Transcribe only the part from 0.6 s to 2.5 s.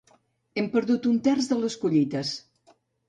Hem perdut un terç de les collites.